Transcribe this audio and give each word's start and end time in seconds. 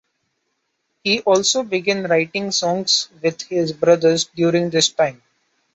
He 1.03 1.19
also 1.21 1.61
began 1.61 2.05
writing 2.05 2.49
songs 2.51 3.07
with 3.21 3.43
his 3.43 3.71
brothers 3.71 4.23
during 4.33 4.71
this 4.71 4.89
time. 4.89 5.21